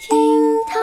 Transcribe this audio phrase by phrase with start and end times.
[0.00, 0.16] 厅
[0.66, 0.80] 堂，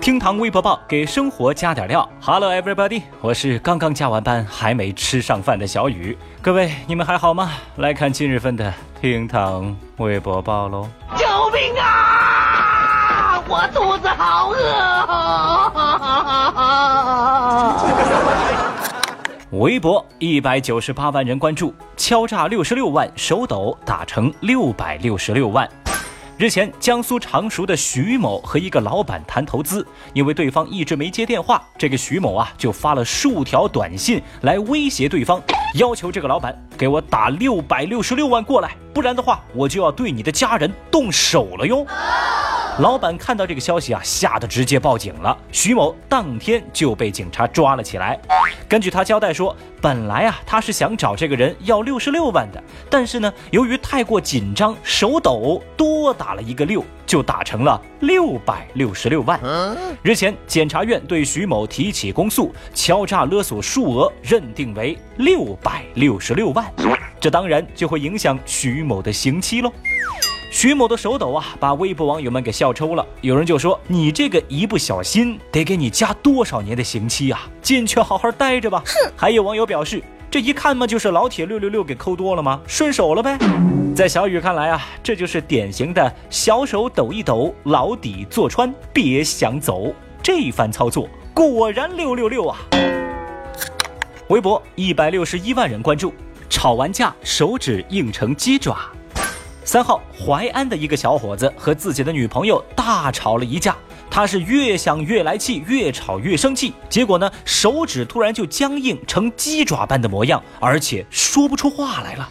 [0.00, 2.08] 厅堂微博报给生活加点料。
[2.22, 6.16] Hello everybody，我是刚刚加完班还没吃上饭的小雨。
[6.40, 7.50] 各位你们还好吗？
[7.78, 10.88] 来看今日份的厅堂微博报喽。
[11.16, 13.42] 救命啊！
[13.48, 14.58] 我肚子好饿。
[19.52, 25.66] 微博一百九十八万人关注，敲诈六十六万，手抖打成六百六十六万。
[26.36, 35.40] 日前，江苏常熟的徐某和一个老板谈投资，因为对方一直没接电话，这个徐某啊就发了数条短信来威胁对方，
[35.76, 41.86] 要求这个老板给我打六百六十六万过来，不然的话我就要对你的家人动手了哟。
[42.78, 45.36] 老板看到这个消息啊，吓得直接报警了。
[45.50, 48.16] 徐某当天就被警察抓了起来。
[48.68, 59.40] 根据他交代说，本来啊他是想找这个人要六十六万的，但是呢，由于太过紧张，手抖，多打了一个六，就打成了六百六十六万。
[60.02, 66.64] 日前，检察院对徐某提起公诉，敲诈勒索数额认定为六百六十六万，
[67.18, 69.72] 这当然就会影响徐某的刑期喽。
[70.50, 73.06] 徐某的手抖啊，把微博网友们给笑抽了。
[73.20, 77.48] 有人就说：“你这个一不小心，得给你加多少年的刑期啊？
[77.60, 79.12] 进去好好待着吧。”哼。
[79.14, 82.60] 还有网友表示：“这一看嘛，就是老铁六六六给扣多了吗？
[82.66, 83.38] 顺手了呗。”
[83.94, 89.94] 在小雨看来啊，这就是典型的小手抖一抖，牢底坐穿，别想走。
[90.22, 92.58] 这一番操作果然六六六啊！
[94.28, 96.12] 微博一百六十一万人关注，
[96.48, 98.76] 吵完架手指硬成鸡爪。
[99.68, 103.76] 三号，淮安的一个小伙子和自己的女朋友大吵了一架，
[104.10, 112.26] 他是越想越来气，越吵越生气，结果呢，手指突然就僵硬成鸡爪般的模样，而且说不出话来了。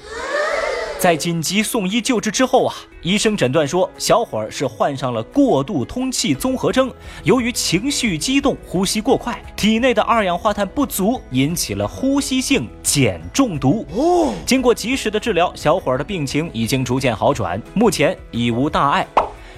[1.00, 6.92] 在紧急送医救治之后啊，医生诊断说小伙儿是患上了过度通气综合征，
[7.24, 13.86] 由于情绪激动、呼吸过快，体内的二氧化碳不足，引起了呼吸性碱中毒。
[13.96, 19.08] 哦，经过及时的治疗，小伙儿的病情已经逐渐好转，目前已无大碍。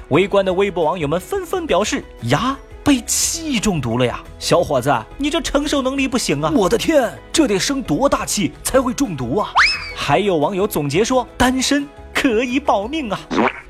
[0.09, 4.23] 围观的微博网友们纷纷表示：呀，被气中毒了呀！
[4.39, 6.51] 小伙子，你这承受能力不行啊！
[6.55, 9.49] 我的天，这得生多大气才会中毒啊？
[9.95, 13.19] 还有网友总结说：“单身可以保命啊！”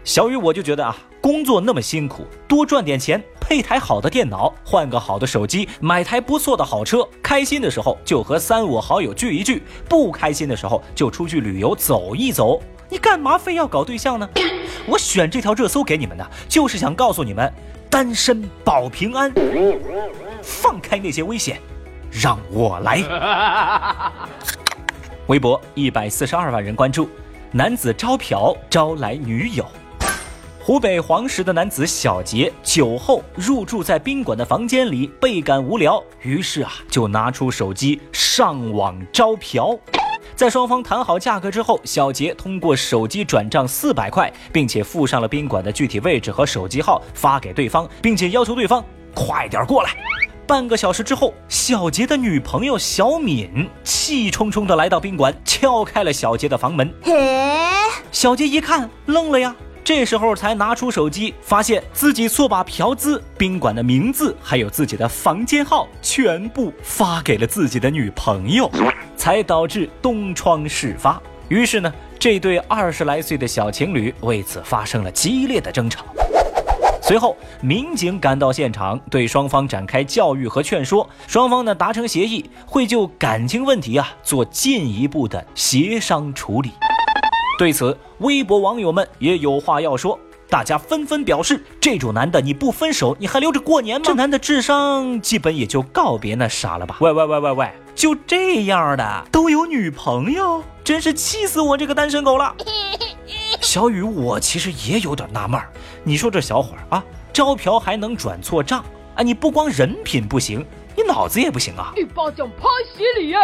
[0.05, 12.61] 小雨我就觉得啊，工作那么辛苦，多赚点钱，配台好的电脑，换个好的手机，买台不错的好车，开心的时候就和三五好友聚一聚，不开心的时候就出去旅游走一走。
[12.87, 14.27] 你干嘛非要搞对象呢？
[14.87, 17.53] 我选这条热搜给你们呢，就是想告诉你们，
[17.89, 19.33] 单身保平安，
[20.43, 21.59] 放开那些危险，
[22.11, 23.01] 让我来。
[25.27, 27.09] 微博一百四十二万人关注，
[27.51, 29.65] 男子招嫖招来女友。
[30.61, 39.75] 湖北黄石的男子小杰酒后入住在宾馆的房间里，倍感无聊，于是啊就拿出手机上网招嫖。
[40.39, 48.81] 在双方谈好价格之后，小杰通过手机转账四百块，并且附上了宾馆的具体位置和手机号发给对方，并且要求对方
[49.13, 49.89] 快点过来。
[50.47, 56.89] 半个小时之后，小杰的女朋友小敏气冲冲地来到宾馆，敲开了小杰的房门。
[58.13, 59.53] 小杰一看，愣了呀。
[59.89, 68.69] 这时候才拿出手机，发现自己错把嫖资、宾馆的名字还有自己的房间号全部发给了自己的女朋友，
[69.17, 71.19] 才导致东窗事发。
[71.47, 76.05] 于是呢，这对二十来岁的小情侣为此发生了激烈的争吵。
[77.01, 81.09] 随后，民警赶到现场，对双方展开教育和劝说。
[81.25, 86.73] 双方呢达成协议，会就感情问题啊做进一步的协商处理。
[87.59, 90.17] 对此，微博网友们也有话要说，
[90.49, 94.05] 大家纷纷表示：这种男的你不分手，你还留着过年吗？
[94.07, 96.95] 这男的智商基本也就告别那啥了吧？
[97.01, 102.55] 喂喂喂喂喂，就这样的都有女朋友，真是气死我这个单身狗了。
[103.59, 105.69] 小雨，我其实也有点纳闷儿。
[106.05, 107.03] 你说这小伙儿啊，
[107.33, 108.85] 招嫖还能转错账
[109.15, 109.21] 啊？
[109.21, 110.65] 你不光人品不行，
[110.95, 111.91] 你脑子也不行啊！
[111.97, 112.63] 一巴掌拍
[112.95, 113.31] 死你！
[113.31, 113.37] 耶！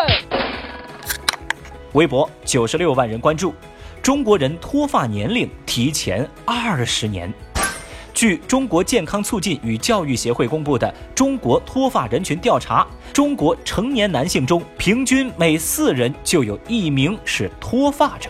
[1.92, 3.54] 微博九十六万人关注，
[4.06, 7.34] 中国人脱发年龄提前二十年。
[8.13, 18.30] 据中国健康促进与教育协会公布的中国脱发人群调查，中国成年男性中，平均每四人就有一名是脱发者。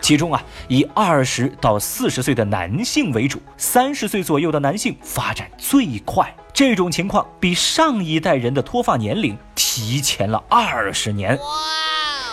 [0.00, 6.32] 其中啊，以二十到四十岁的男性为主，三十岁左右的男性发展最快。
[6.52, 11.36] 这种情况比上一代人的脱发年龄提前了二十年。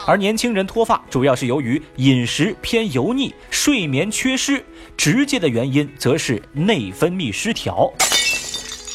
[0.05, 4.63] 而年轻人脱发主要是由于饮食偏油腻、睡眠缺失，
[4.97, 7.91] 直接的原因则是内分泌失调。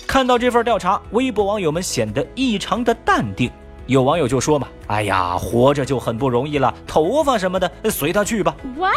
[0.06, 3.50] 看到这份调查，微博网友们显得异常的淡定。
[3.86, 8.94] 有网友就说嘛：“哎呀，活着就很不容易了，头发什么的随他去吧。” What？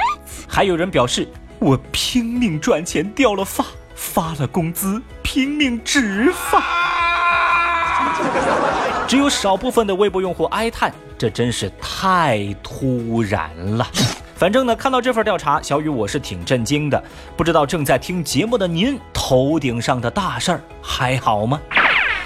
[0.48, 1.28] 还有人表示
[1.60, 3.66] ：“我拼命赚钱掉了发，
[3.96, 6.62] 发了工资拼命植发。”
[9.08, 13.86] 只有少部分的微博用户哀叹：“这真是太突然了。”
[14.36, 17.04] 反正呢，看到这份调查，小雨我是挺震惊的。
[17.38, 21.60] 不知道正在听节目的您，头顶上的大事儿还好吗？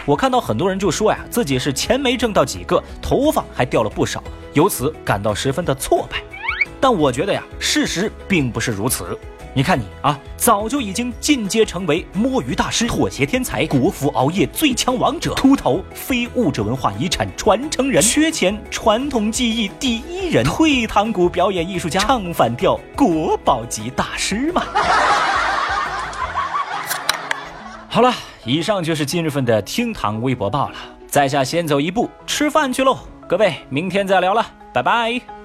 [0.05, 4.23] 我看到很多人就说呀，自己是钱没挣到几个，头发还掉了不少，
[4.53, 6.23] 由此感到十分的挫败。
[6.79, 9.17] 但我觉得呀，事实并不是如此。
[9.57, 24.61] 你看你啊，早就已经进阶成为摸鱼大师、妥协天才、国服熬夜最强王者、秃头非物质文化遗产传承人、缺钱传统技艺第一人、退堂鼓表演艺术家、唱反调国宝级大师嘛。
[27.87, 28.13] 好了，
[28.43, 30.75] 以上就是今日份的厅堂微博报了。
[31.07, 32.99] 在下先走一步，吃饭去喽。
[33.25, 35.44] 各位，明天再聊了，拜拜。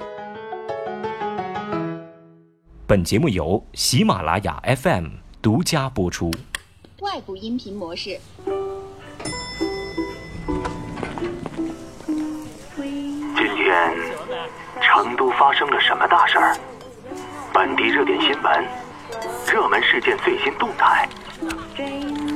[2.90, 5.10] 本节目由喜马拉雅 FM
[5.40, 6.28] 独家播出。
[6.98, 8.18] 外部音频模式。
[13.36, 13.96] 今天
[14.82, 16.56] 成都发生了什么大事儿？
[17.54, 18.66] 本地热点新闻，
[19.46, 21.08] 热门事件最新动态。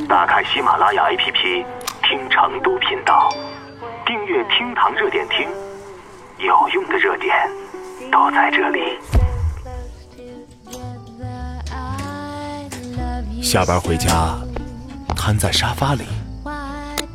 [0.09, 1.65] 打开喜马拉雅 APP，
[2.05, 3.29] 听成都频道，
[4.07, 5.49] 订阅厅堂热点听，
[6.39, 7.51] 有用的热点
[8.13, 8.97] 都在这里。
[13.55, 14.37] 下班回家，
[15.15, 16.03] 瘫在沙发里，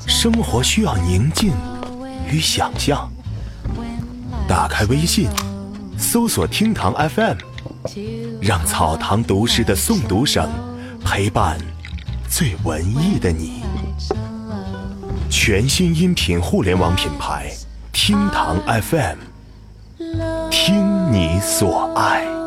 [0.07, 1.51] 生活需要宁静
[2.31, 3.12] 与想象。
[4.47, 5.27] 打开微信，
[5.97, 7.36] 搜索“厅堂 FM”，
[8.39, 10.50] 让草堂读诗的诵读声
[11.03, 11.57] 陪伴
[12.30, 13.62] 最文艺的你。
[15.30, 17.51] 全新音频互联网品牌
[17.92, 19.18] “厅堂 FM”，
[20.50, 22.38] 听你所爱。